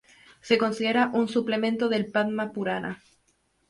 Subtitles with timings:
[0.41, 3.03] Se considera un suplemento del "Padma-purana".